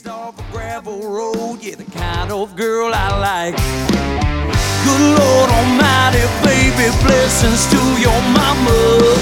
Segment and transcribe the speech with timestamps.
[0.00, 3.56] raised off a gravel road, yeah, the kind of girl I like.
[4.84, 9.16] Good Lord Almighty, baby, blessings to your mama.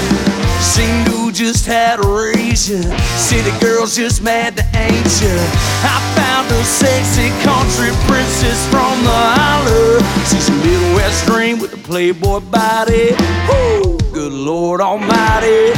[0.61, 2.81] Seem to just had raise you.
[3.17, 5.37] City girls just mad to ain't you.
[5.83, 9.99] I found a sexy country princess from the holler.
[10.29, 13.11] She's a Midwest dream with a playboy body.
[13.49, 13.97] Woo!
[14.13, 15.73] Good Lord Almighty.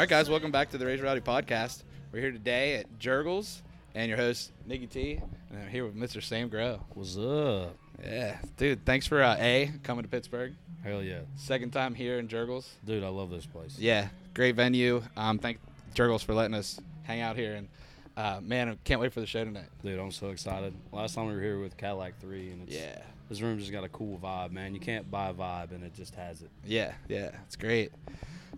[0.00, 1.82] All right, guys, welcome back to the Raise Rowdy podcast.
[2.10, 3.60] We're here today at Jergel's,
[3.94, 6.22] and your host Nikki T, and I'm here with Mr.
[6.22, 6.80] Sam Grow.
[6.94, 7.76] What's up?
[8.02, 10.54] Yeah, dude, thanks for uh, a coming to Pittsburgh.
[10.82, 11.18] Hell yeah.
[11.36, 12.76] Second time here in Jergel's.
[12.82, 13.76] Dude, I love this place.
[13.78, 15.02] Yeah, great venue.
[15.18, 15.58] Um, thank
[15.92, 17.68] Jergel's for letting us hang out here, and
[18.16, 19.68] uh, man, I can't wait for the show tonight.
[19.84, 20.72] Dude, I'm so excited.
[20.92, 23.84] Last time we were here with Cadillac 3, and it's, Yeah, this room just got
[23.84, 24.74] a cool vibe, man.
[24.74, 26.50] You can't buy a vibe, and it just has it.
[26.66, 27.92] yeah, yeah, it's great.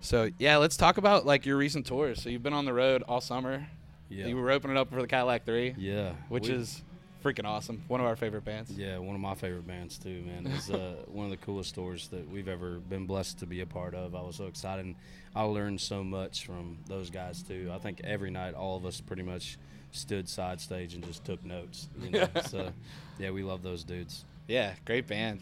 [0.01, 2.20] So yeah, let's talk about like your recent tours.
[2.20, 3.69] So you've been on the road all summer.
[4.09, 4.27] Yeah.
[4.27, 5.75] You were opening up for the Cadillac Three.
[5.79, 6.14] yeah.
[6.29, 6.83] which we- is
[7.25, 7.83] freaking awesome.
[7.87, 8.73] One of our favorite bands.
[8.73, 10.45] Yeah, one of my favorite bands, too, man.
[10.56, 13.67] It's uh, one of the coolest stores that we've ever been blessed to be a
[13.67, 14.17] part of.
[14.17, 14.84] I was so excited.
[14.84, 14.97] and
[15.36, 17.70] I learned so much from those guys, too.
[17.73, 19.57] I think every night, all of us pretty much
[19.92, 21.89] stood side stage and just took notes.
[22.03, 22.29] You know?
[22.48, 22.73] so,
[23.20, 24.25] yeah, we love those dudes.
[24.48, 25.41] Yeah, great band.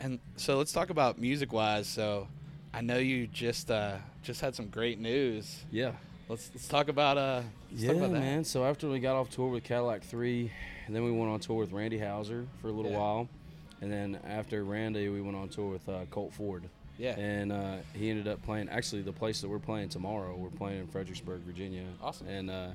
[0.00, 1.86] And so let's talk about music wise.
[1.88, 2.28] So
[2.72, 5.64] I know you just uh, just had some great news.
[5.70, 5.92] Yeah.
[6.28, 7.42] Let's let's talk about uh
[7.74, 8.20] Yeah, talk about that.
[8.20, 8.44] man.
[8.44, 10.52] So after we got off tour with Cadillac Three,
[10.86, 12.98] and then we went on tour with Randy Houser for a little Yeah.
[12.98, 13.28] while,
[13.80, 16.64] and then after Randy, we went on tour with uh, Colt Ford.
[16.98, 17.18] Yeah.
[17.18, 18.68] And uh, he ended up playing.
[18.68, 21.84] Actually, the place that we're playing tomorrow, we're playing in Fredericksburg, Virginia.
[22.02, 22.26] Awesome.
[22.28, 22.68] And uh,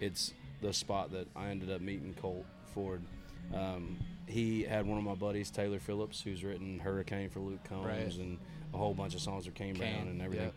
[0.00, 3.02] it's the spot that I ended up meeting Colt Ford.
[3.52, 7.86] Um, he had one of my buddies, Taylor Phillips, who's written Hurricane for Luke Combs
[7.86, 8.16] Right.
[8.16, 8.38] and
[8.72, 10.46] a whole bunch of songs that came Kane, down and everything.
[10.46, 10.54] yep.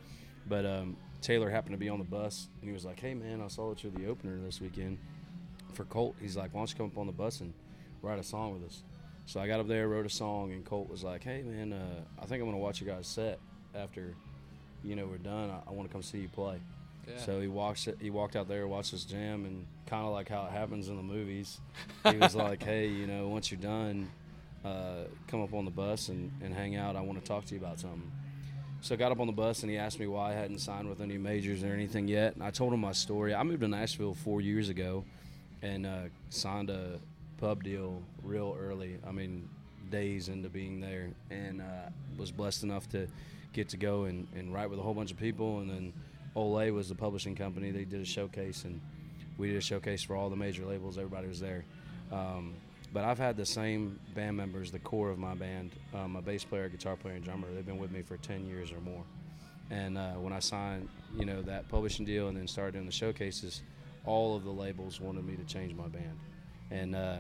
[0.48, 3.42] But um, Taylor happened to be on the bus, and he was like, "Hey, man,
[3.42, 4.98] I saw that you're the opener this weekend
[5.74, 7.54] for Colt." He's like, "Why don't you come up on the bus and
[8.02, 8.84] write a song with us?"
[9.26, 12.02] So I got up there, wrote a song, and Colt was like, "Hey, man, uh,
[12.22, 13.40] I think I'm gonna watch you guys set
[13.76, 14.16] after,
[14.84, 15.50] you know, we're done.
[15.50, 16.60] I, I want to come see you play."
[17.08, 17.22] Yeah.
[17.26, 20.46] So he walked he walked out there, watched us jam, and kind of like how
[20.46, 21.60] it happens in the movies,
[22.10, 24.10] he was like, "Hey, you know, once you're done,
[24.66, 26.96] uh, come up on the bus and, and hang out.
[26.96, 28.12] I want to talk to you about something."
[28.82, 30.88] So I got up on the bus and he asked me why I hadn't signed
[30.88, 32.36] with any majors or anything yet.
[32.36, 33.34] And I told him my story.
[33.34, 35.04] I moved to Nashville four years ago
[35.64, 37.00] and uh, signed a
[37.40, 39.00] pub deal real early.
[39.06, 39.50] I mean,
[39.90, 43.08] days into being there, and uh, was blessed enough to
[43.54, 45.60] get to go and, and write with a whole bunch of people.
[45.60, 45.94] And then
[46.38, 47.72] ole was the publishing company.
[47.72, 48.80] They did a showcase, and
[49.38, 50.98] we did a showcase for all the major labels.
[50.98, 51.66] Everybody was there.
[52.12, 52.54] Um,
[52.94, 56.44] but I've had the same band members, the core of my band, um, my bass
[56.44, 57.48] player, guitar player, and drummer.
[57.54, 59.04] They've been with me for 10 years or more.
[59.70, 60.88] And uh, when I signed,
[61.18, 63.64] you know, that publishing deal and then started doing the showcases,
[64.06, 66.18] all of the labels wanted me to change my band,
[66.72, 67.18] and uh,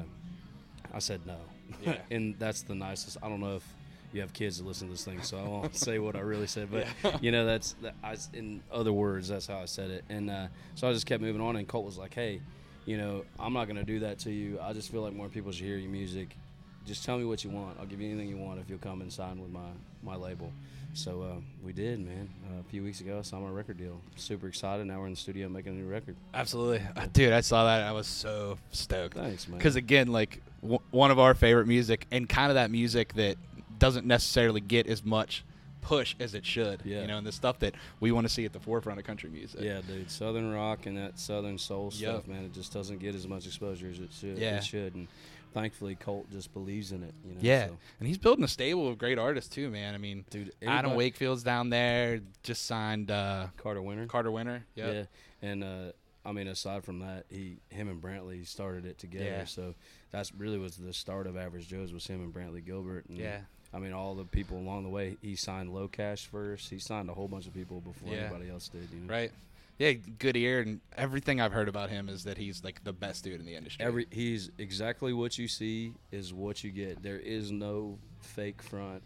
[0.94, 1.36] I said no.
[1.82, 1.98] Yeah.
[2.12, 3.18] and that's the nicest.
[3.22, 3.76] I don't know if
[4.18, 6.48] you have kids that listen to this thing, so I won't say what I really
[6.48, 6.88] said, but
[7.22, 10.04] you know, that's that, I, in other words, that's how I said it.
[10.10, 12.42] And uh, so I just kept moving on, and Colt was like, "Hey,
[12.86, 14.60] you know, I'm not gonna do that to you.
[14.62, 16.36] I just feel like more people should hear your music.
[16.86, 17.78] Just tell me what you want.
[17.80, 19.70] I'll give you anything you want if you'll come and sign with my
[20.04, 20.52] my label."
[20.94, 22.28] So uh, we did, man.
[22.50, 24.02] Uh, a few weeks ago, I signed my record deal.
[24.16, 24.88] Super excited.
[24.88, 26.16] Now we're in the studio making a new record.
[26.34, 27.34] Absolutely, Uh, dude.
[27.34, 27.82] I saw that.
[27.82, 29.16] and I was so stoked.
[29.16, 29.60] Thanks, man.
[29.60, 33.36] Because again, like w- one of our favorite music, and kind of that music that
[33.80, 35.44] doesn't necessarily get as much
[35.82, 36.82] push as it should.
[36.84, 37.02] Yeah.
[37.02, 39.30] You know, and the stuff that we want to see at the forefront of country
[39.30, 39.62] music.
[39.62, 40.12] Yeah, dude.
[40.12, 41.94] Southern rock and that Southern soul Yup.
[41.94, 42.44] stuff, man.
[42.44, 44.38] It just doesn't get as much exposure as it should.
[44.38, 44.58] Yeah.
[44.58, 44.96] It should.
[44.96, 45.08] And
[45.54, 47.14] thankfully, Colt just believes in it.
[47.26, 47.40] You know.
[47.42, 47.78] Yeah, so.
[48.00, 49.94] and he's building a stable of great artists too, man.
[49.94, 52.20] I mean, Dude, Adam Wakefield's down there.
[52.44, 54.08] Just signed uh, Carter Winter.
[54.08, 54.66] Carter Winter.
[54.76, 54.94] Yep.
[54.94, 55.48] Yeah.
[55.50, 55.92] And uh,
[56.26, 59.24] I mean, aside from that, he, him and Brantley started it together.
[59.26, 59.46] Yeah.
[59.46, 59.76] So
[60.12, 63.06] that's really was the start of Average Joe's was him and Brantley Gilbert.
[63.08, 63.40] And, Yeah.
[63.74, 65.18] I mean, all the people along the way.
[65.22, 66.70] He signed LoCash first.
[66.70, 68.22] He signed a whole bunch of people before Yeah.
[68.22, 68.88] anybody else did.
[68.94, 69.14] You know.
[69.14, 69.32] Right.
[69.80, 73.24] Yeah, good ear, and everything I've heard about him is that he's like the best
[73.24, 73.86] dude in the industry.
[73.86, 77.04] Every he's exactly what you see is what you get.
[77.04, 79.04] There is no fake front,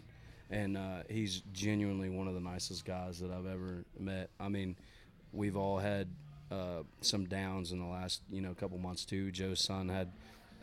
[0.49, 4.29] and uh, he's genuinely one of the nicest guys that I've ever met.
[4.39, 4.77] I mean,
[5.33, 6.07] we've all had
[6.49, 9.29] uh, some downs in the last you know couple months too.
[9.29, 10.09] Joe's son had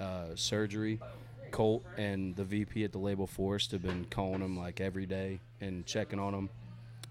[0.01, 1.01] uh, surgery.
[1.51, 5.41] Colt and the VP at the label Forest have been calling him like every day
[5.61, 6.51] and checking on him.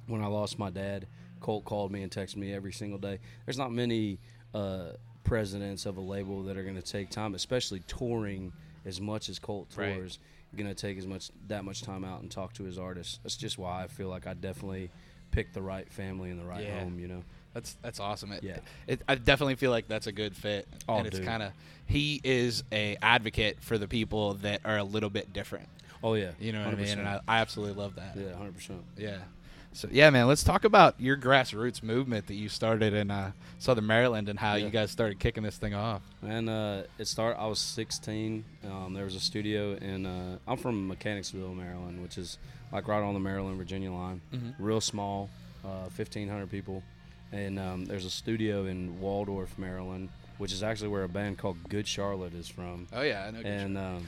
[0.07, 1.07] When I lost my dad,
[1.41, 3.19] Colt called me and texted me every single day.
[3.45, 4.19] There's not many
[4.53, 4.91] uh,
[5.23, 8.53] presidents of a label that are going to take time, especially touring
[8.85, 9.93] as much as Colt Right.
[9.95, 10.19] tours.
[10.55, 13.19] Going to take as much that much time out and talk to his artists.
[13.21, 14.89] That's just why I feel like I definitely
[15.29, 16.79] picked the right family and the right Yeah.
[16.79, 16.97] home.
[16.99, 17.23] You know.
[17.57, 18.31] That's that's awesome.
[18.33, 18.59] It, Yeah.
[18.85, 20.67] it, I definitely feel like that's a good fit.
[20.87, 21.53] Oh, and it's kind of
[21.87, 25.67] he is a advocate for the people that are a little bit different.
[26.03, 26.33] Oh yeah.
[26.39, 26.99] You know what I mean?
[26.99, 28.15] And I, I absolutely love that.
[28.15, 28.83] yeah, hundred percent.
[28.95, 29.17] Yeah.
[29.73, 33.87] So yeah, man, let's talk about your grassroots movement that you started in uh, Southern
[33.87, 34.65] Maryland and how Yeah.
[34.65, 36.03] you guys started kicking this thing off.
[36.21, 37.39] And uh, it started.
[37.39, 38.45] I was 16.
[38.65, 40.05] Um, there was a studio in.
[40.05, 42.37] Uh, I'm from Mechanicsville, Maryland, which is
[42.71, 44.21] like right on the Maryland Virginia line.
[44.31, 44.53] Mhm.
[44.59, 45.29] Real small,
[45.65, 46.83] uh, 1,500 people.
[47.31, 51.57] And um, there's a studio in Waldorf, Maryland, which is actually where a band called
[51.69, 52.87] Good Charlotte is from.
[52.93, 53.41] Oh yeah, I know.
[53.43, 54.07] And um,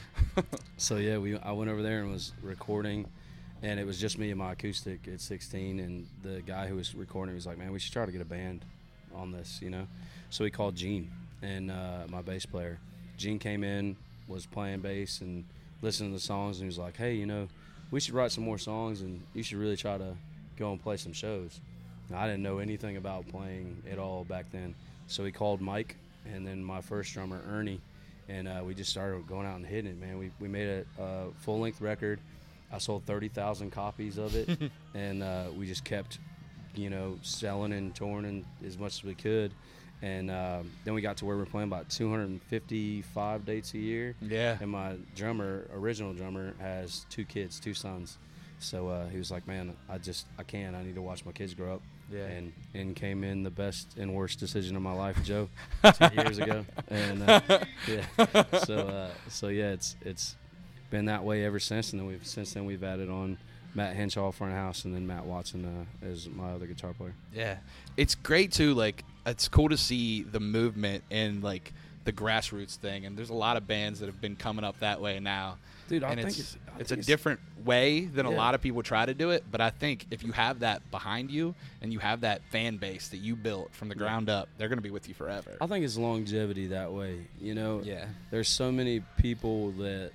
[0.78, 3.08] so yeah, we I went over there and was recording,
[3.62, 5.80] and it was just me and my acoustic at 16.
[5.80, 8.26] And the guy who was recording was like, "Man, we should try to get a
[8.26, 8.64] band
[9.14, 9.88] on this," you know.
[10.30, 11.12] So he called Gene
[11.42, 12.80] and uh, my bass player.
[13.18, 15.44] Gene came in, was playing bass and
[15.82, 17.50] listening to the songs, and he was like, "Hey, you know,
[17.92, 20.16] we should write some more songs, and you should really try to
[20.58, 21.60] go and play some shows."
[22.14, 24.76] I didn't know anything about playing at all back then,
[25.08, 25.96] so he called Mike,
[26.26, 27.82] and then my first drummer Ernie,
[28.28, 30.00] and uh, we just started going out and hitting it.
[30.00, 32.20] Man, we we made a uh, full length record.
[32.72, 34.50] I sold thirty thousand copies of it,
[34.94, 36.20] and uh, we just kept,
[36.76, 39.52] you know, selling and touring and as much as we could.
[40.02, 44.16] And um, then we got to where we're playing about 255 dates a year.
[44.22, 44.58] Yeah.
[44.62, 48.18] And my drummer, original drummer, has two kids, two sons.
[48.60, 50.76] So uh, he was like, "Man, I just I can't.
[50.76, 52.26] I need to watch my kids grow up." Yeah.
[52.26, 55.50] And and came in the best and worst decision of my life, Joe,
[55.94, 56.66] two years ago.
[56.90, 57.42] And uh,
[57.88, 60.36] yeah, so uh, so yeah, it's it's
[60.90, 61.92] been that way ever since.
[61.94, 63.38] And then we've since then we've added on
[63.76, 65.66] Matt Henshaw front of house, and then Matt Watson
[66.04, 67.14] uh, as my other guitar player.
[67.34, 67.58] Yeah,
[67.98, 68.74] it's great too.
[68.74, 71.74] Like, it's cool to see the movement and like
[72.06, 73.06] the grassroots thing.
[73.06, 75.58] And there's a lot of bands that have been coming up that way now.
[75.88, 78.38] Dude, I and think it's it's- I it's a it's- different way than a Yeah.
[78.38, 79.44] lot of people try to do it.
[79.52, 83.08] But I think if you have that behind you and you have that fan base
[83.10, 85.58] that you built from the ground up, they're gonna be with you forever.
[85.60, 87.26] I think it's longevity that way.
[87.42, 88.06] You know, Yeah.
[88.30, 90.12] There's so many people that,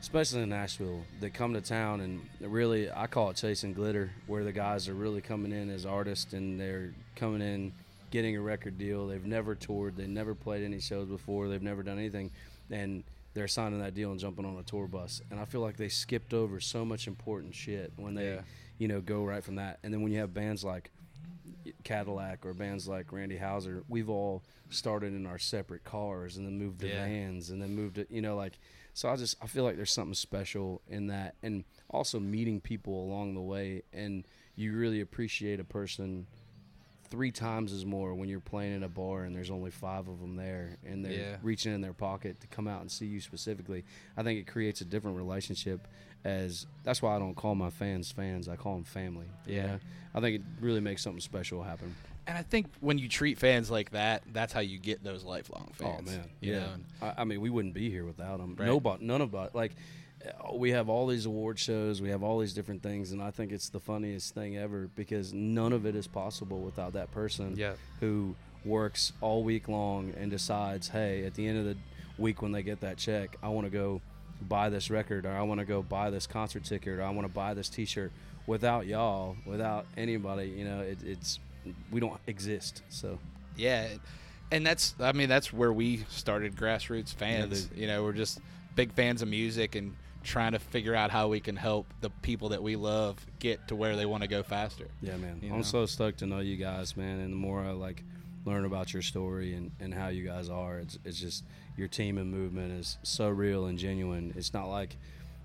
[0.00, 4.44] especially in Nashville, that come to town and really, I call it chasing glitter, where
[4.44, 7.72] the guys are really coming in as artists and they're coming in,
[8.10, 9.06] getting a record deal.
[9.06, 12.30] They've never toured, they never played any shows before, they've never done anything,
[12.70, 13.04] and
[13.34, 15.20] they're signing that deal and jumping on a tour bus.
[15.30, 18.40] And I feel like they skipped over so much important shit when they, Yeah.
[18.78, 19.78] you know, go right from that.
[19.82, 20.90] And then when you have bands like
[21.84, 26.58] Cadillac or bands like Randy Houser, we've all started in our separate cars and then
[26.58, 27.04] moved to Yeah.
[27.04, 28.58] vans and then moved to you know like
[28.94, 33.04] so I just I feel like there's something special in that and also meeting people
[33.04, 34.26] along the way and
[34.56, 36.26] you really appreciate a person
[37.10, 40.20] three times as more when you're playing in a bar and there's only five of
[40.20, 41.36] them there and they're Yeah.
[41.42, 43.84] reaching in their pocket to come out and see you specifically.
[44.16, 45.86] I think it creates a different relationship.
[46.24, 48.48] As that's why I don't call my fans fans.
[48.48, 49.26] I call them family.
[49.46, 49.66] you Yeah.
[49.66, 49.78] know?
[50.14, 51.94] I think it really makes something special happen.
[52.26, 55.68] And I think when you treat fans like that, that's how you get those lifelong
[55.70, 56.08] oh, fans.
[56.08, 56.58] Oh man, you yeah.
[56.58, 56.74] know?
[57.00, 58.56] I, I mean, we wouldn't be here without them.
[58.58, 58.66] Right.
[58.66, 59.54] Nobody, none of us.
[59.54, 59.72] Like,
[60.54, 63.52] we have all these award shows, we have all these different things, and I think
[63.52, 67.74] it's the funniest thing ever because none of it is possible without that person Yeah.
[68.00, 68.34] who
[68.64, 71.76] works all week long and decides, hey, at the end of the
[72.18, 74.00] week when they get that check, I want to go
[74.48, 77.26] buy this record, or I want to go buy this concert ticket, or I want
[77.26, 78.12] to buy this T-shirt.
[78.46, 81.40] Without y'all, without anybody, you know, it, it's
[81.90, 82.82] we don't exist.
[82.90, 83.18] So
[83.56, 83.88] Yeah,
[84.52, 87.68] and that's I mean that's where we started grassroots fans.
[87.74, 88.40] you know, we're just
[88.76, 92.50] big fans of music and trying to figure out how we can help the people
[92.50, 94.86] that we love get to where they want to go faster.
[95.00, 95.38] Yeah, man.
[95.42, 95.62] You I'm know?
[95.62, 97.20] so stoked to know you guys, man.
[97.20, 98.02] And the more I like
[98.44, 101.44] learn about your story and, and how you guys are, it's it's just
[101.76, 104.34] your team and movement is so real and genuine.
[104.36, 104.96] It's not like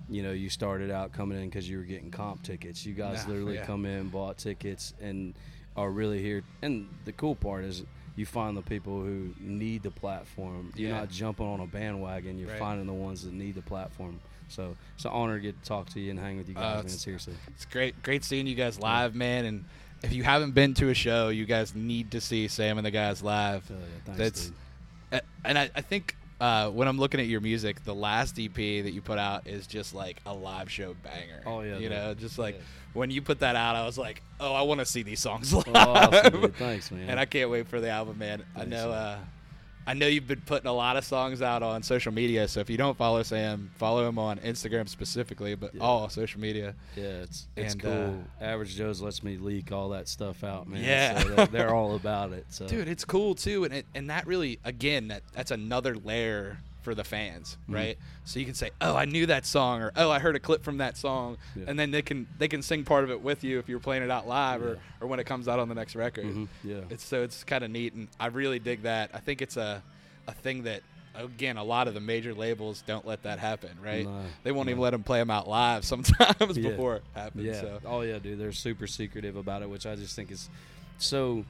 [0.09, 2.85] you know you started out coming in because you were getting comp tickets.
[2.85, 3.65] You guys Nah, literally yeah.
[3.65, 5.33] come in, bought tickets, and
[5.77, 6.43] are really here.
[6.61, 7.83] And the cool part is.
[8.17, 10.73] You find the people who need the platform.
[10.75, 10.99] You're Yeah.
[10.99, 12.37] not jumping on a bandwagon.
[12.37, 12.59] You're Right.
[12.59, 14.19] finding the ones that need the platform.
[14.51, 16.75] So it's an honor to get to talk to you and hang with you Uh,
[16.75, 16.89] guys, man.
[16.89, 17.33] Seriously.
[17.47, 19.45] It's great, great seeing you guys live, man.
[19.45, 19.65] And
[20.03, 22.91] if you haven't been to a show, you guys need to see Sam and the
[22.91, 23.67] guys live.
[23.67, 24.51] Hell yeah, thanks, That's.
[25.11, 28.55] Uh, and I, I think uh, when I'm looking at your music, the last EP
[28.55, 31.43] that you put out is just like a live show banger.
[31.45, 31.91] Oh, yeah, you dude.
[31.91, 32.61] know, just like Yeah.
[32.93, 35.53] when you put that out, I was like, oh, I want to see these songs
[35.53, 35.67] live.
[35.67, 36.51] Oh, awesome.
[36.53, 37.07] Thanks, man.
[37.09, 38.43] And I can't wait for the album, man.
[38.55, 38.89] I know.
[38.89, 38.97] man.
[38.97, 39.19] Uh,
[39.91, 42.47] I know you've been putting a lot of songs out on social media.
[42.47, 45.81] So if you don't follow Sam, follow him on Instagram specifically, but Yeah.
[45.81, 46.75] all social media.
[46.95, 48.23] Yeah, it's it's And, cool.
[48.39, 50.81] Uh, Average Joe's lets me leak all that stuff out, man.
[50.81, 51.19] Yeah.
[51.21, 52.45] so they're, they're all about it.
[52.47, 56.59] So Dude, it's cool too, and it, and that really again that that's another layer
[56.81, 57.73] for the fans, Mm-hmm.
[57.75, 57.97] right?
[58.25, 60.63] So you can say, "Oh, I knew that song," or "Oh, I heard a clip
[60.63, 61.65] from that song," Yeah.
[61.67, 64.03] and then they can they can sing part of it with you if you're playing
[64.03, 64.75] it out live or, Yeah.
[65.01, 66.25] or when it comes out on the next record.
[66.25, 66.81] Mhm, yeah.
[66.89, 69.11] It's so it's kind of neat, and I really dig that.
[69.13, 69.83] I think it's a
[70.27, 70.81] a thing that
[71.13, 74.05] again a lot of the major labels don't let that happen, right?
[74.05, 74.71] No, they won't no.
[74.71, 76.69] even let them play them out live sometimes Yeah.
[76.69, 77.43] before it happens.
[77.45, 77.59] Yeah.
[77.61, 77.79] So.
[77.85, 78.39] Oh yeah, dude.
[78.39, 80.49] They're super secretive about it, which I just think is
[80.99, 81.43] so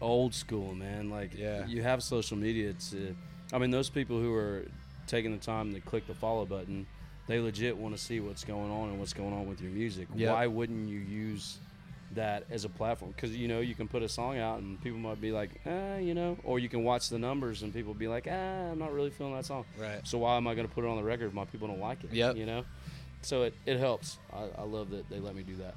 [0.00, 1.10] old school, man.
[1.10, 1.66] Like, Yeah.
[1.66, 2.70] you have social media.
[2.70, 3.12] It's, uh,
[3.52, 4.64] I mean, those people who are
[5.06, 6.86] taking the time to click the follow button,
[7.26, 10.08] they legit want to see what's going on and what's going on with your music.
[10.14, 10.32] Yep.
[10.32, 11.58] Why wouldn't you use
[12.14, 13.12] that as a platform?
[13.12, 15.96] Because you know you can put a song out and people might be like, ah,
[15.96, 18.92] you know, or you can watch the numbers and people be like, ah, I'm not
[18.92, 19.64] really feeling that song.
[19.78, 20.00] Right.
[20.04, 21.80] So why am I going to put it on the record if my people don't
[21.80, 22.12] like it?
[22.12, 22.32] Yeah.
[22.32, 22.64] You know.
[23.22, 24.18] So it, it helps.
[24.32, 25.74] I, I love that they let me do that.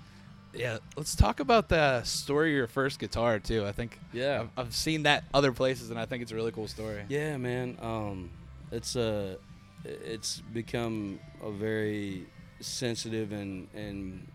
[0.54, 3.66] Yeah, let's talk about the story of your first guitar too.
[3.66, 4.42] I think Yeah.
[4.58, 7.04] I've, I've seen that other places, and I think it's a really cool story.
[7.08, 7.78] Yeah, man.
[7.82, 8.30] Um,
[8.72, 9.38] it's a,
[9.86, 12.26] it's become a very
[12.60, 14.28] sensitive and and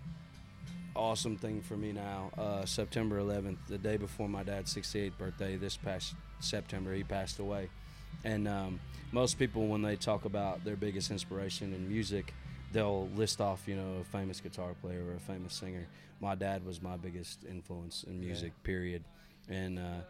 [0.94, 2.30] awesome thing for me now.
[2.38, 7.38] Uh, September 11th, the day before my dad's 68th birthday, this past September, he passed
[7.38, 7.68] away.
[8.24, 8.80] And um,
[9.12, 12.32] most people, when they talk about their biggest inspiration in music,
[12.76, 15.86] they'll list off, you know, a famous guitar player or a famous singer.
[16.20, 19.02] My dad was my biggest influence in music, period.
[19.48, 20.00] And uh,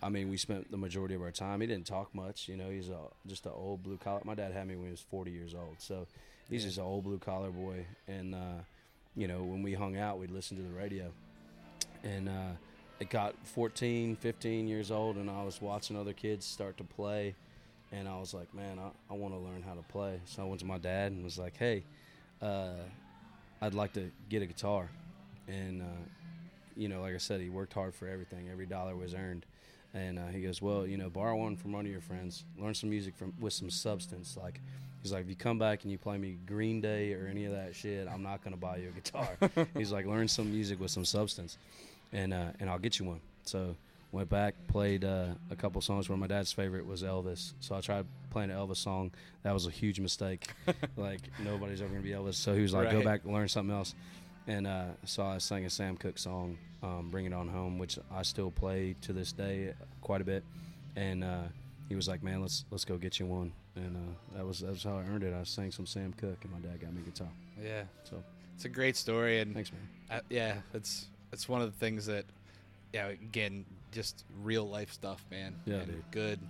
[0.00, 1.60] I mean, we spent the majority of our time.
[1.60, 2.70] He didn't talk much, you know.
[2.70, 4.20] He's a, just an old blue collar.
[4.24, 6.06] My dad had me when he was 40 years old, so
[6.48, 7.86] he's just an old blue collar boy.
[8.06, 8.62] And uh,
[9.16, 11.10] you know, when we hung out, we'd listen to the radio.
[12.04, 12.52] And uh,
[13.00, 17.34] it got 14, 15 years old, and I was watching other kids start to play.
[17.90, 20.20] And I was like, man, I, I want to learn how to play.
[20.24, 21.84] So I went to my dad and was like, hey,
[22.42, 22.82] uh,
[23.60, 24.88] I'd like to get a guitar.
[25.48, 26.02] And, uh,
[26.76, 28.48] you know, like I said, he worked hard for everything.
[28.50, 29.46] Every dollar was earned.
[29.94, 32.44] And uh, he goes, well, you know, borrow one from one of your friends.
[32.58, 34.38] Learn some music from with some substance.
[34.40, 34.60] Like,
[35.02, 37.52] he's like, if you come back and you play me Green Day or any of
[37.52, 39.66] that shit, I'm not gonna buy you a guitar.
[39.76, 41.58] he's like, learn some music with some substance,
[42.10, 43.20] and uh, and I'll get you one.
[43.44, 43.76] So
[44.12, 47.54] went back, played uh, a couple songs where my dad's favorite was Elvis.
[47.60, 49.10] So I tried playing an Elvis song.
[49.42, 50.48] That was a huge mistake.
[50.96, 52.34] like nobody's ever gonna be Elvis.
[52.34, 53.94] So he was like, go back and learn something else.
[54.46, 57.98] And uh, so I sang a Sam Cooke song, um, "Bring It On Home," which
[58.12, 60.42] I still play to this day quite a bit.
[60.96, 61.44] And uh,
[61.88, 64.70] he was like, "Man, let's let's go get you one." And uh, that was that
[64.70, 65.32] was how I earned it.
[65.32, 67.28] I sang some Sam Cooke, and my dad got me a guitar.
[67.62, 68.22] Yeah, So
[68.56, 70.18] it's a great story, and thanks, man.
[70.18, 72.24] uh, yeah, it's it's one of the things that,
[72.92, 75.54] yeah, again, just real life stuff, man.
[75.66, 76.04] Yeah, and dude.
[76.10, 76.40] good,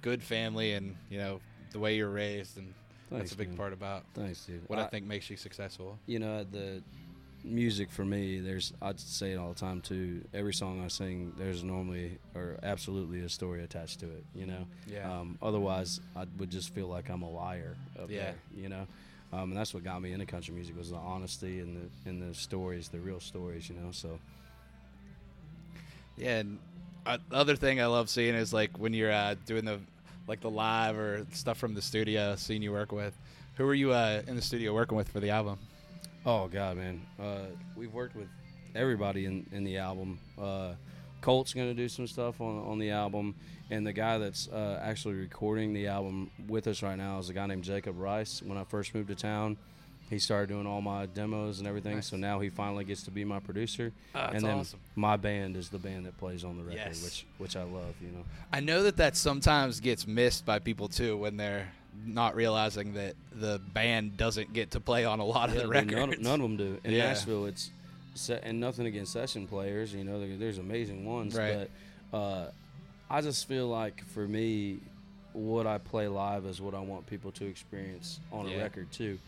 [0.00, 1.40] good family, and you know
[1.72, 2.72] the way you're raised, and
[3.10, 3.56] that's a big man.
[3.58, 4.62] part about Thanks, dude.
[4.68, 5.98] what I, think makes you successful.
[6.06, 6.82] you know the
[7.44, 11.32] music for me there's i'd say it all the time too every song i sing
[11.36, 15.10] there's normally or absolutely a story attached to it you know Yeah.
[15.12, 18.18] um, otherwise i would just feel like i'm a liar up Yeah.
[18.26, 18.86] there you know
[19.32, 22.22] um, and that's what got me into country music was the honesty and the and
[22.22, 24.20] the stories the real stories you know so
[26.16, 26.58] Yeah, and
[27.30, 29.80] other thing I love seeing is like when you're uh, doing the
[30.28, 33.16] like the live or stuff from the studio, seeing you work with.
[33.56, 35.58] Who were you uh, in the studio working with for the album?
[36.24, 38.28] Oh God, man, uh, we've worked with
[38.74, 40.18] everybody in, in the album.
[40.40, 40.74] Uh,
[41.20, 43.34] Colt's gonna do some stuff on on the album,
[43.70, 47.32] and the guy that's uh, actually recording the album with us right now is a
[47.32, 48.42] guy named Jacob Rice.
[48.42, 49.56] When I first moved to town,
[50.12, 51.94] he started doing all my demos and everything.
[51.96, 52.08] Nice.
[52.08, 53.92] So now he finally gets to be my producer.
[54.12, 54.78] That's and then awesome.
[54.94, 57.02] my band is the band that plays on the record, Yes.
[57.02, 57.94] which which I love.
[58.00, 58.24] You know.
[58.52, 61.72] I know that that sometimes gets missed by people too when they're
[62.06, 65.92] not realizing that the band doesn't get to play on a lot of the records.
[65.94, 66.78] none, of- none of them do.
[66.84, 67.06] In Yeah.
[67.08, 67.70] Nashville, it's
[68.42, 69.94] and nothing against session players.
[69.94, 71.68] You know, there's amazing ones, Right.
[72.12, 72.50] but uh,
[73.10, 74.80] I just feel like for me,
[75.32, 78.56] what I play live is what I want people to experience on Yeah.
[78.56, 79.18] a record too.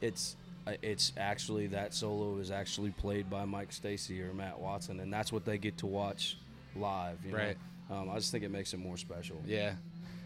[0.00, 0.36] It's
[0.66, 5.12] uh, it's actually that solo is actually played by Mike Stacy or Matt Watson, and
[5.12, 6.36] that's what they get to watch
[6.74, 7.18] live.
[7.24, 7.56] You Right.
[7.88, 7.96] Know?
[7.96, 9.36] Um, I just think it makes it more special.
[9.46, 9.72] Yeah,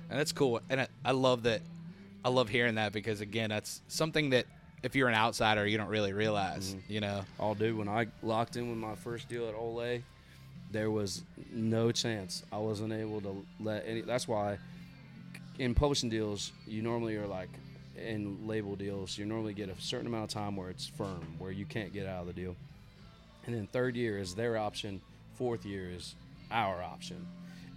[0.08, 0.60] and that's cool.
[0.70, 1.60] And I, I love that.
[2.24, 4.46] I love hearing that because again, that's something that
[4.82, 6.74] if you're an outsider, you don't really realize.
[6.74, 6.92] Mm-hmm.
[6.92, 7.24] You know.
[7.38, 7.76] I'll do.
[7.76, 10.00] When I locked in with my first deal at ole,
[10.70, 11.22] there was
[11.52, 14.00] no chance I wasn't able to let any.
[14.00, 14.58] That's why
[15.58, 17.50] in publishing deals, you normally are like
[18.00, 21.50] in label deals, you normally get a certain amount of time where it's firm, where
[21.50, 22.56] you can't get out of the deal.
[23.46, 25.00] And then third year is their option,
[25.36, 26.14] fourth year is
[26.50, 27.26] our option.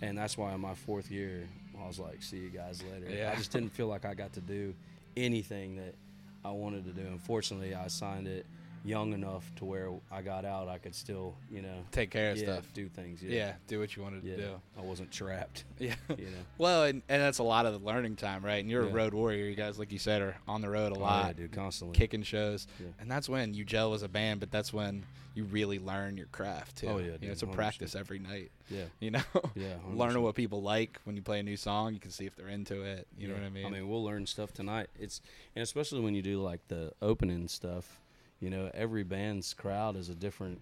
[0.02, 1.48] And that's why in my fourth year,
[1.82, 3.14] I was like, see you guys later.
[3.14, 3.32] Yeah.
[3.32, 4.74] I just didn't feel like I got to do
[5.16, 5.96] anything that
[6.44, 7.08] I wanted to do.
[7.08, 8.46] Unfortunately, I signed it
[8.86, 12.38] young enough to where I got out, I could still, you know, Take care of
[12.38, 12.66] yeah, stuff.
[12.74, 13.24] do things.
[13.24, 13.30] Yeah.
[13.36, 14.36] Yeah, do what you wanted yeah.
[14.36, 14.62] to do.
[14.78, 15.64] I wasn't trapped.
[15.80, 15.96] Yeah.
[16.10, 18.62] You know, Well, and, and that's a lot of the learning time, right?
[18.62, 19.46] And you're a road warrior.
[19.46, 21.98] You guys, like you said, are on the road a Oh, lot, dude, constantly.
[21.98, 22.68] kicking shows,
[23.00, 24.40] and that's when you gel as a band.
[24.40, 25.04] But that's when
[25.36, 26.88] you really learn your craft too.
[26.88, 27.54] Oh, yeah, you know, it's a 100%.
[27.54, 28.52] practice every night.
[28.70, 29.22] Yeah, You know,
[29.56, 29.74] yeah.
[29.90, 29.98] 100%.
[29.98, 31.94] learning what people like when you play a new song.
[31.94, 33.08] You can see if they're into it.
[33.18, 33.66] You know what I mean?
[33.66, 34.88] I mean, we'll learn stuff tonight.
[35.00, 35.22] It's
[35.56, 38.00] and especially when you do like the opening stuff.
[38.44, 40.60] You know, every band's crowd is a different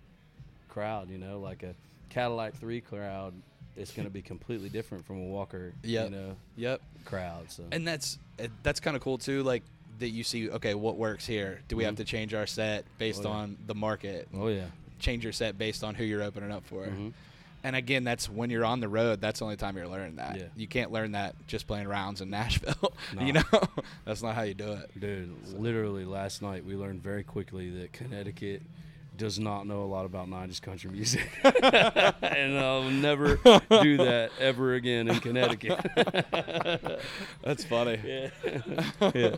[0.70, 1.10] crowd.
[1.10, 1.74] You know, like a
[2.10, 3.34] Cadillac Three crowd
[3.76, 5.74] is going to be completely different from a Walker.
[5.84, 6.12] Yep.
[6.12, 6.82] You know, yep.
[7.06, 7.50] crowd.
[7.50, 9.42] So And that's uh, that's kind of cool too.
[9.42, 9.64] Like
[9.98, 10.48] that you see.
[10.52, 11.62] Okay, what works here?
[11.68, 11.98] Do we have Mhm.
[11.98, 13.36] to change our set based Oh, yeah.
[13.36, 14.28] on the market?
[14.36, 14.66] oh yeah.
[15.00, 16.86] Change your set based on who you're opening up for.
[16.86, 17.14] Mhm.
[17.64, 19.22] And again, that's when you're on the road.
[19.22, 20.38] That's the only time you're learning that.
[20.38, 20.46] Yeah.
[20.56, 22.94] You can't learn that just playing rounds in Nashville.
[23.20, 23.44] you know,
[24.06, 25.00] that's not how you do it.
[25.00, 28.64] Dude, literally last night we learned very quickly that Connecticut
[29.18, 31.30] does not know a lot about 90s country music.
[31.44, 33.36] and I'll never
[33.70, 35.80] do that ever again in Connecticut.
[37.44, 38.00] That's funny.
[38.04, 39.12] yeah.
[39.14, 39.36] yeah.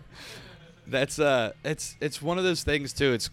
[0.87, 3.13] That's uh, it's it's one of those things too.
[3.13, 3.29] It's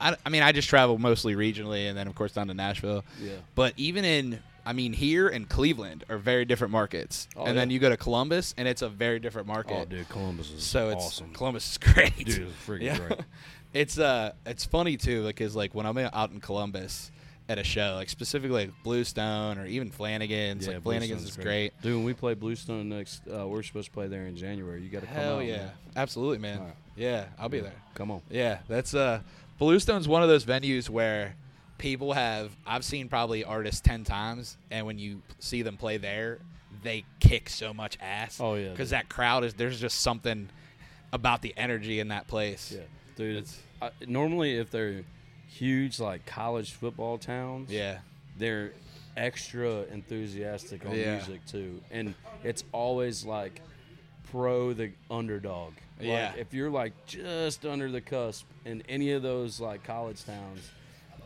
[0.00, 3.04] I, I mean I just travel mostly regionally, and then of course down to Nashville.
[3.20, 3.32] Yeah.
[3.54, 7.70] But even in I mean here and Cleveland are very different markets, Oh, and then
[7.70, 9.74] you go to Columbus, and it's a very different market.
[9.74, 11.32] Oh, dude, Columbus is so it's awesome.
[11.32, 12.16] Columbus is great.
[12.16, 12.98] Dude, it's freaking Yeah.
[12.98, 13.20] great.
[13.74, 17.10] it's uh it's funny too because like when I'm out in Columbus
[17.48, 21.72] at a show like specifically like Bluestone or even Flanagan's like Flanagan's is great.
[21.82, 24.80] Dude, when we play Bluestone next, uh, we're supposed to play there in January.
[24.82, 25.44] You got to come Hell out.
[25.44, 25.70] yeah, man.
[25.96, 26.58] absolutely man.
[26.58, 26.74] All right.
[26.96, 27.64] Yeah, I'll be Yeah.
[27.64, 27.72] there.
[27.94, 28.22] Come on.
[28.30, 29.20] Yeah, that's uh
[29.58, 31.36] Bluestone's one of those venues where
[31.76, 36.38] people have I've seen probably artists 10 times and when you see them play there,
[36.82, 38.38] they kick so much ass.
[38.40, 40.48] Oh, yeah, Cuz that crowd is there's just something
[41.12, 42.72] about the energy in that place.
[42.74, 42.80] Yeah,
[43.16, 43.36] dude.
[43.36, 45.02] It's- It's I, normally if they're
[45.58, 47.70] huge like college football towns.
[47.70, 47.98] Yeah.
[48.36, 48.72] they're
[49.16, 51.16] extra enthusiastic on Yeah.
[51.16, 53.60] music too, and it's always like
[54.30, 55.72] pro the underdog.
[55.98, 56.32] Like, Yeah.
[56.36, 60.68] if you're like just under the cusp in any of those like college towns,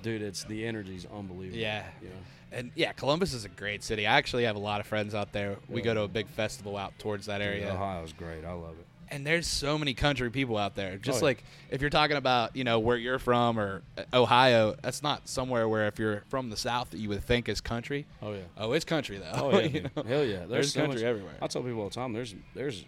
[0.03, 1.59] dude, it's the energy's unbelievable.
[1.59, 1.87] Yeah.
[2.03, 2.15] you know.
[2.53, 4.07] And yeah, Columbus is a great city.
[4.07, 5.57] I actually have a lot of friends out there.
[5.69, 5.85] We Yeah.
[5.87, 7.73] go to a big festival out towards that Dude, area.
[7.73, 8.45] Ohio's great.
[8.45, 8.87] I love it.
[9.11, 10.97] And there's so many country people out there.
[10.99, 11.31] Just Oh, yeah.
[11.31, 15.29] like if you're talking about, you know, where you're from or uh, Ohio, that's not
[15.29, 18.07] somewhere where if you're from the South that you would think is country.
[18.23, 18.41] Oh yeah.
[18.57, 19.31] Oh, it's country though.
[19.35, 20.03] Oh yeah, You know?
[20.07, 20.39] hell yeah.
[20.41, 21.35] There's, There's so country much- everywhere.
[21.41, 22.13] I tell people all the time.
[22.13, 22.85] There's there's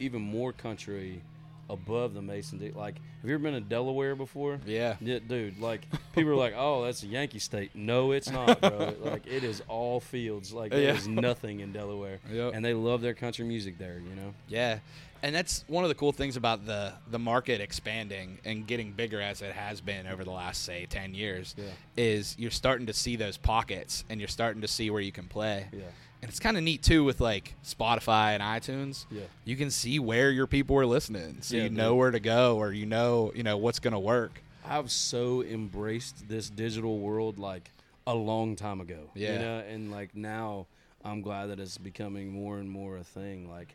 [0.00, 1.22] even more country
[1.70, 2.78] above the Mason Dixon.
[2.78, 4.60] Like, have you ever been to Delaware before?
[4.66, 4.96] Yeah.
[5.00, 5.58] Yeah, dude.
[5.58, 8.94] Like people are like, "Oh, that's a Yankee state." No, it's not, bro.
[9.00, 10.52] like it is all fields.
[10.52, 11.14] Like there's Yeah.
[11.20, 12.52] nothing in Delaware, Yep.
[12.54, 13.94] and they love their country music there.
[13.98, 14.34] You know.
[14.46, 14.80] Yeah.
[15.24, 19.20] And that's one of the cool things about the the market expanding and getting bigger
[19.22, 21.64] as it has been over the last say 10 years Yeah.
[21.96, 25.24] is you're starting to see those pockets and you're starting to see where you can
[25.26, 25.66] play.
[25.72, 25.80] Yeah.
[26.20, 29.06] And it's kind of neat too with like Spotify and iTunes.
[29.10, 29.22] Yeah.
[29.46, 31.38] You can see where your people are listening.
[31.40, 34.42] So you know where to go or you know, you know what's going to work.
[34.66, 37.70] I've so embraced this digital world like
[38.06, 39.10] a long time ago.
[39.14, 39.32] Yeah.
[39.32, 40.66] You know, and like now
[41.02, 43.48] I'm glad that it's becoming more and more a thing.
[43.50, 43.74] Like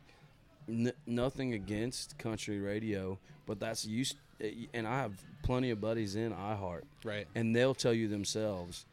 [0.69, 6.15] n- nothing against country radio, but that's used eh, and I have plenty of buddies
[6.15, 7.27] in iHeart Right.
[7.35, 8.85] and they'll tell you themselves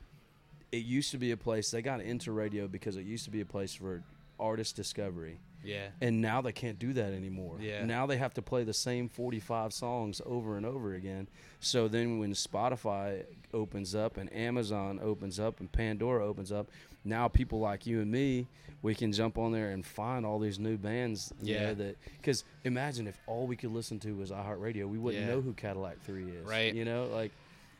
[0.73, 3.41] it used to be a place they got into radio because it used to be
[3.41, 4.03] a place for
[4.41, 5.89] artist discovery Yeah.
[6.01, 7.59] and now they can't do that anymore.
[7.61, 7.85] Yeah.
[7.85, 11.29] Now they have to play the same 45 songs over and over again.
[11.61, 16.69] So then when Spotify opens up and Amazon opens up and Pandora opens up,
[17.07, 18.47] now people like you and me,
[18.83, 21.33] we can jump on there and find all these new bands.
[21.40, 21.66] Yeah.
[21.69, 25.31] Know, that because imagine if all we could listen to was iHeartRadio, we wouldn't Yeah.
[25.35, 26.47] know who Cadillac Three is.
[26.47, 26.75] Right.
[26.75, 27.33] You know, like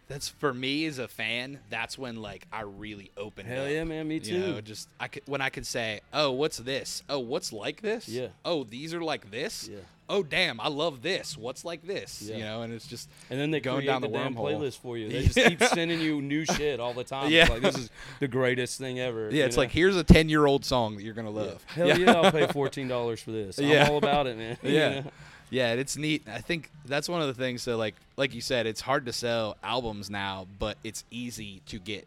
[0.09, 1.59] That's for me as a fan.
[1.69, 3.49] That's when like I really opened.
[3.49, 3.71] Hell up.
[3.71, 4.62] yeah, man, me You know, too.
[4.62, 7.03] just I could when I could say, oh, what's this?
[7.09, 8.09] Oh, what's like this?
[8.09, 8.29] Yeah.
[8.45, 9.69] Oh, these are like this.
[9.69, 9.79] Yeah.
[10.09, 11.37] Oh, damn, I love this.
[11.37, 12.23] What's like this?
[12.23, 12.37] Yeah.
[12.37, 14.53] You know, and it's just And then they going down the, the damn wormhole.
[14.53, 15.09] playlist for you.
[15.09, 17.31] They just keep sending you new shit all the time.
[17.31, 17.42] Yeah.
[17.42, 17.90] It's like this is
[18.21, 19.31] the greatest thing ever.
[19.33, 19.45] yeah.
[19.47, 19.62] It's know?
[19.62, 21.40] like here's a ten year old song that you're gonna Yeah.
[21.40, 21.64] love.
[21.66, 22.12] Hell yeah.
[22.12, 23.59] I'll pay fourteen dollars for this.
[23.59, 23.85] Yeah.
[23.85, 24.57] I'm all about it, man.
[24.62, 25.03] You yeah
[25.49, 28.66] yeah it's neat i think that's one of the things so like like you said
[28.66, 32.05] it's hard to sell albums now but it's easy to get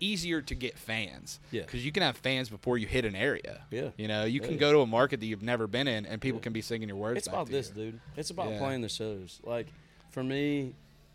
[0.00, 1.62] easier to get fans Yeah.
[1.62, 3.90] because you can have fans before you hit an area Yeah.
[3.96, 4.60] you know you Yeah, can yeah.
[4.60, 6.44] go to a market that you've never been in and people Yeah.
[6.44, 7.74] can be singing your words It's about this, you.
[7.92, 8.00] dude.
[8.16, 9.40] It's about playing the shows.
[9.44, 9.66] Like
[10.10, 10.74] for me,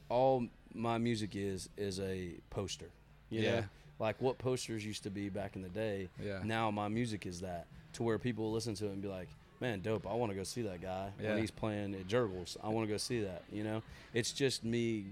[0.09, 2.89] all my music is is a poster.
[3.29, 3.51] You Yeah.
[3.61, 3.65] know?
[3.99, 6.09] Like what posters used to be back in the day.
[6.23, 6.41] Yeah.
[6.43, 7.67] Now my music is that.
[7.93, 9.29] to where people listen to it and be like,
[9.61, 10.05] "Man, dope!
[10.05, 11.29] I want to go see that guy Yeah.
[11.29, 12.57] when he's playing at Jergel's.
[12.61, 15.05] I want to go see that." You know, it's just me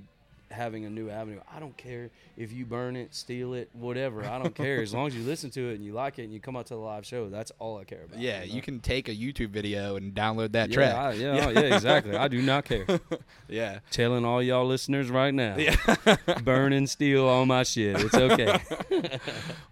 [0.53, 1.39] having a new avenue.
[1.53, 4.23] I don't care if you burn it, steal it, whatever.
[4.25, 6.33] I don't care as long as you listen to it and you like it and
[6.33, 7.29] you come out to the live show.
[7.29, 8.19] That's all I care about.
[8.19, 8.45] Yeah, know?
[8.45, 10.95] you can take a YouTube video and download that Yeah, track.
[10.95, 12.15] I, yeah, oh, yeah, exactly.
[12.15, 12.85] I do not care.
[13.49, 13.79] yeah.
[13.91, 15.75] Telling all y'all listeners right now, Yeah.
[16.43, 17.99] burn and steal all my shit.
[17.99, 18.59] It's okay.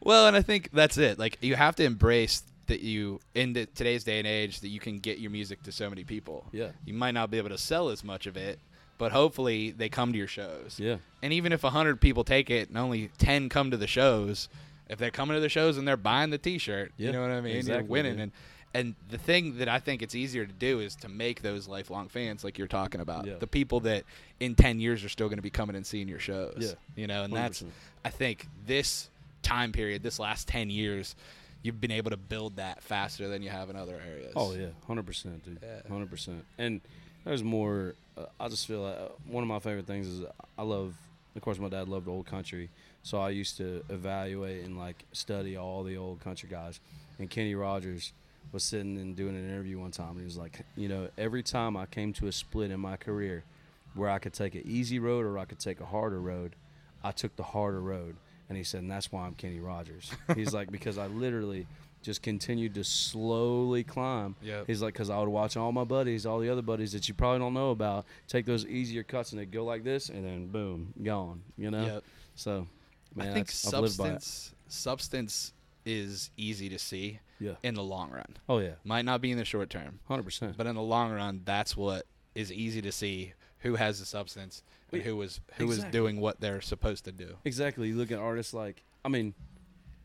[0.02, 1.20] Well, and I think that's it.
[1.20, 4.80] Like you have to embrace that you in the, today's day and age that you
[4.80, 6.46] can get your music to so many people.
[6.52, 6.70] Yeah.
[6.86, 8.60] You might not be able to sell as much of it,
[9.02, 10.76] but hopefully they come to your shows.
[10.78, 10.98] Yeah.
[11.24, 14.48] And even if 100 people take it and only 10 come to the shows,
[14.90, 17.42] if they're coming to the shows and they're buying the t-shirt, you know what I
[17.42, 17.56] mean?
[17.56, 18.24] exactly, You're winning yeah.
[18.26, 18.32] and
[18.76, 22.10] and the thing that I think it's easier to do is to make those lifelong
[22.10, 23.26] fans like you're talking about.
[23.26, 23.34] Yeah.
[23.40, 24.04] The people that
[24.40, 26.58] in 10 years are still going to be coming and seeing your shows.
[26.60, 27.66] Yeah, You know, and that's 100%.
[28.06, 29.10] I think this
[29.42, 31.16] time period, this last 10 years,
[31.64, 34.34] you've been able to build that faster than you have in other areas.
[34.36, 35.60] Oh yeah, hundred percent, dude.
[35.62, 35.82] Yeah.
[35.90, 36.46] Hundred percent.
[36.58, 36.82] And
[37.26, 37.96] there's more.
[38.40, 40.26] I just feel like uh, one of my favorite things is
[40.58, 40.96] I love.
[41.34, 42.70] Of course, my dad loved old country,
[43.04, 46.82] so I used to evaluate and like study all the old country guys.
[47.20, 48.12] And Kenny Rogers
[48.52, 51.42] was sitting and doing an interview one time, and he was like, you know, every
[51.42, 53.46] time I came to a split in my career,
[53.94, 56.56] where I could take an easy road or I could take a harder road,
[57.04, 58.16] I took the harder road.
[58.50, 60.12] And he said, and that's why I'm Kenny Rogers.
[60.36, 61.68] He's like, because I literally
[62.02, 64.36] just continued to slowly climb.
[64.42, 64.66] Yep.
[64.68, 67.14] He's like, because I would watch all my buddies, all the other buddies that you
[67.14, 70.48] probably don't know about, take those easier cuts and they go like this, and then
[70.48, 71.42] boom, gone.
[71.58, 71.86] You know.
[71.86, 72.04] Yep.
[72.36, 72.68] So,
[73.16, 74.22] man, I think that's- I've lived by it.
[74.24, 75.54] substance substance
[75.86, 77.56] is easy to see Yeah.
[77.64, 78.38] in the long run.
[78.48, 78.76] Oh yeah.
[78.84, 80.56] Might not be in the short term, Hundred percent.
[80.58, 84.64] but in the long run, that's what is easy to see who has the substance
[84.92, 86.00] and who was who was exactly.
[86.00, 87.36] doing what they're supposed to do.
[87.46, 87.90] Exactly.
[87.90, 89.34] You look at artists like, I mean,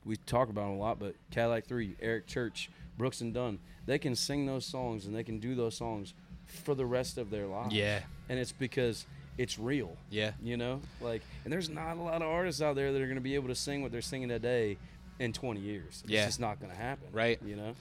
[0.06, 3.98] we talk about them a lot, but Cadillac Three, Eric Church, Brooks and Dunn, they
[3.98, 6.14] can sing those songs and they can do those songs
[6.46, 7.74] for the rest of their lives.
[7.74, 8.00] Yeah.
[8.28, 9.04] And it's because
[9.36, 9.96] it's real.
[10.10, 10.32] Yeah.
[10.42, 13.16] You know, like, and there's not a lot of artists out there that are going
[13.16, 14.78] to be able to sing what they're singing today
[15.18, 16.00] in 20 years.
[16.04, 16.24] It's Yeah.
[16.26, 17.08] just not going to happen.
[17.12, 17.38] Right.
[17.44, 17.74] You know.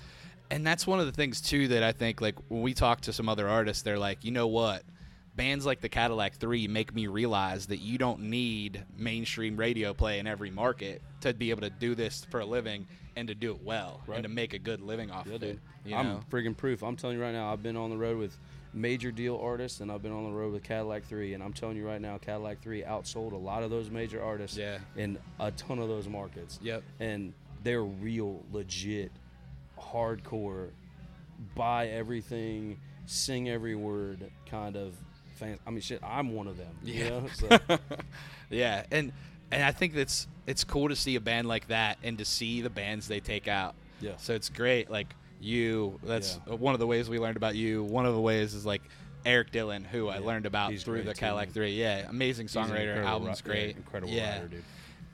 [0.51, 3.13] And that's one of the things too that I think like when we talk to
[3.13, 4.83] some other artists, they're like, you know what?
[5.35, 10.19] Bands like the Cadillac Three make me realize that you don't need mainstream radio play
[10.19, 13.51] in every market to be able to do this for a living and to do
[13.51, 14.15] it well Right.
[14.15, 15.49] and to make a good living off Yeah, of dude.
[15.51, 15.59] it.
[15.89, 16.19] You I'm know?
[16.31, 16.83] friggin' proof.
[16.83, 18.37] I'm telling you right now, I've been on the road with
[18.73, 21.77] major deal artists and I've been on the road with Cadillac 3 and I'm telling
[21.77, 24.79] you right now Cadillac 3 outsold a lot of those major artists Yeah.
[24.97, 26.59] in a ton of those markets.
[26.61, 26.83] Yep.
[26.99, 29.11] And they're real legit
[29.79, 30.69] hardcore
[31.55, 34.93] buy everything, sing every word kind of
[35.35, 35.59] fans.
[35.65, 37.09] I mean shit, I'm one of them, you Yeah.
[37.09, 37.27] know?
[37.33, 37.59] So
[38.49, 39.11] yeah, and
[39.51, 42.61] and I think that's it's cool to see a band like that and to see
[42.61, 43.75] the bands they take out.
[44.01, 44.13] Yeah.
[44.17, 44.89] So it's great.
[44.89, 46.55] Like you, that's Yeah.
[46.55, 47.83] one of the ways we learned about you.
[47.83, 48.81] One of the ways is like
[49.25, 51.49] Erik Dylan, who I learned about He's through the Cadillac.
[51.49, 51.71] Three.
[51.71, 53.03] Yeah, amazing songwriter.
[53.03, 53.75] Album's yeah, great.
[53.75, 54.33] incredible yeah.
[54.35, 54.63] writer, dude.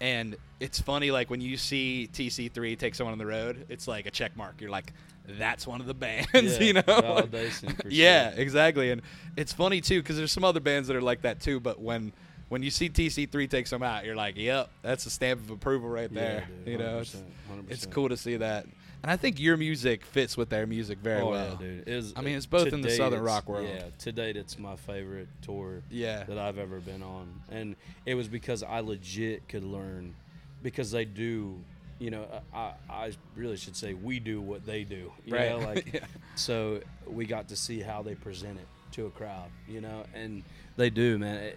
[0.02, 4.08] And it's funny, like when you see TC3 take someone on the road, it's like
[4.08, 4.60] a check mark.
[4.60, 4.92] You're like,
[5.28, 6.82] that's one of the bands, Yeah, you know?
[6.82, 8.42] validation yeah, sure.
[8.42, 8.90] exactly.
[8.92, 9.02] And
[9.38, 11.60] it's funny too because there's some other bands that are like that too.
[11.60, 12.12] But when
[12.50, 15.88] when you see TC3 take some out, you're like, yep, that's a stamp of approval
[15.88, 16.48] right Yeah, there.
[16.66, 17.16] dude, you know, it's,
[17.70, 18.66] it's cool to see that.
[19.04, 21.58] And I think your music fits with their music very oh, well.
[21.60, 21.88] yeah, dude.
[21.88, 23.68] Is- I mean, it's both in the southern rock world.
[23.68, 26.24] Yeah, to date, it's my favorite tour Yeah.
[26.26, 30.14] that I've ever been on, and it was because I legit could learn,
[30.62, 31.58] because they do,
[31.98, 35.50] you know, I, I really should say we do what they do, you Right.
[35.50, 36.06] know, like, Yeah.
[36.36, 40.44] so we got to see how they present it to a crowd, you know, and
[40.78, 41.54] they do, man,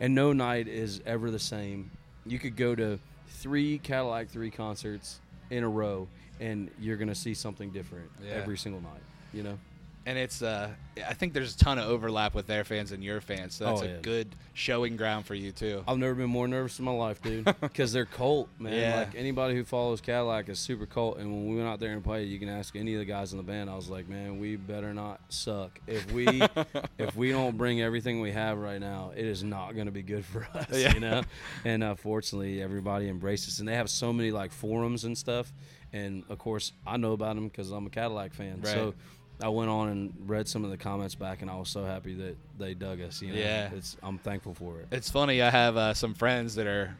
[0.00, 1.90] and no night is ever the same.
[2.24, 6.08] You could go to three Cadillac three concerts in a row,
[6.40, 8.32] and you're gonna see something different Yeah.
[8.32, 9.58] every single night, you know.
[10.06, 10.70] And it's uh
[11.06, 13.82] I think there's a ton of overlap with their fans and your fans, so that's
[13.82, 15.84] Oh, a good showing ground for you too.
[15.86, 17.44] I've never been more nervous in my life, dude.
[17.60, 18.72] Because they're cult, man.
[18.72, 18.96] Yeah.
[19.00, 21.18] Like anybody who follows Cadillac is super cult.
[21.18, 23.32] And when we went out there and played, you can ask any of the guys
[23.32, 23.68] in the band.
[23.68, 25.78] I was like, man, we better not suck.
[25.86, 26.26] If we
[26.98, 30.02] if we don't bring everything we have right now, it is not going to be
[30.02, 30.66] good for us.
[30.72, 30.94] Yeah.
[30.94, 31.22] You know.
[31.66, 35.52] And uh, fortunately, everybody embraces, and they have so many like forums and stuff.
[35.92, 38.62] And of course, I know about them because I'm a Cadillac fan.
[38.62, 38.72] Right.
[38.72, 38.94] So.
[39.42, 42.14] I went on and read some of the comments back, and I was so happy
[42.14, 43.20] that they dug us.
[43.20, 43.38] You know?
[43.38, 43.70] Yeah.
[43.74, 44.88] it's I'm thankful for it.
[44.90, 45.42] It's funny.
[45.42, 46.96] I have uh, some friends that are.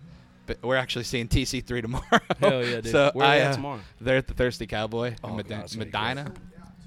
[0.62, 2.04] We're actually seeing TC3 tomorrow.
[2.38, 2.92] Hell yeah, dude.
[2.92, 3.80] So Where I, they at uh, tomorrow?
[4.00, 6.32] They're at the Thirsty Cowboy in Oh, Medi- God, it's gonna Medina.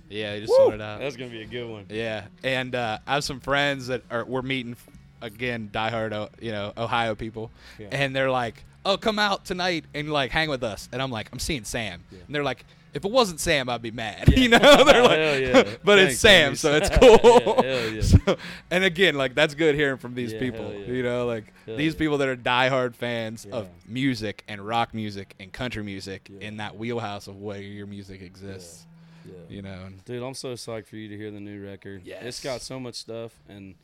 [0.10, 1.00] Yeah, they just sold it out.
[1.00, 1.86] That's gonna be a good one.
[1.90, 4.76] Yeah, and uh, I have some friends that are we're meeting
[5.22, 7.88] again, diehard, uh, you know, Ohio people, Yeah.
[7.92, 11.28] and they're like, "Oh, come out tonight and like hang with us," and I'm like,
[11.34, 12.20] "I'm seeing Sam," Yeah.
[12.26, 14.34] and they're like, if it wasn't Sam, I'd be mad.
[14.38, 15.76] You know, they're like, yeah.
[15.84, 17.64] but Thanks, it's Sam, so it's cool.
[17.64, 18.02] Yeah, yeah.
[18.02, 18.38] So-
[18.72, 20.74] and again, like that's good hearing from these Yeah, people.
[20.74, 20.86] yeah.
[20.88, 22.00] You know, like these yeah.
[22.00, 26.48] people that are diehard fans of music and rock music and country music Yeah.
[26.48, 28.86] in that wheelhouse of where your music exists.
[29.26, 29.34] Yeah.
[29.50, 32.02] You know, Dude, I'm so psyched for you to hear the new record.
[32.06, 32.24] Yes.
[32.24, 33.76] It's got so much stuff, and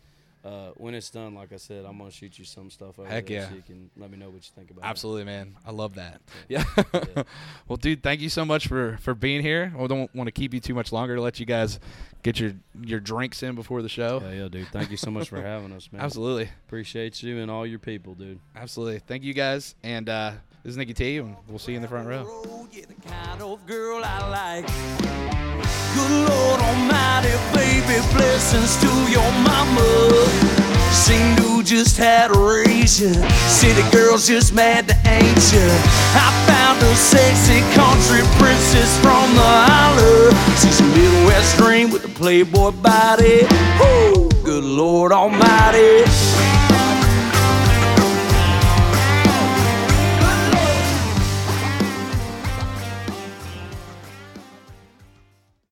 [0.45, 3.29] uh, when it's done, like I said, I'm gonna shoot you some stuff over Heck
[3.29, 3.49] yeah.
[3.49, 4.87] so you can let me know what you think about it.
[4.87, 6.21] absolutely, man, I love that.
[6.47, 6.63] Yeah.
[6.83, 7.23] Yeah.
[7.67, 9.73] well, dude, thank you so much for for being here.
[9.77, 11.79] I don't want to keep you too much longer to let you guys
[12.21, 14.21] get your your drinks in before the show.
[14.23, 14.67] Yeah, yeah, dude.
[14.67, 16.01] Thank you so much for having us, man.
[16.03, 16.49] Absolutely.
[16.67, 18.39] Appreciate you and all your people, dude.
[18.55, 18.99] Absolutely.
[18.99, 19.75] Thank you guys.
[19.83, 20.33] And uh,
[20.65, 22.23] this is Nikki T, and we'll see you in the front row.
[25.93, 29.85] Good Lord Almighty, baby, blessings to your mama.
[30.89, 33.13] Seem to just had you.
[33.47, 35.37] City girls just mad to ain't.
[36.17, 40.31] I found a sexy country princess from the holler.
[40.57, 43.45] She's a Midwest dream with a playboy body.
[43.79, 44.29] Woo!
[44.43, 46.05] Good Lord Almighty.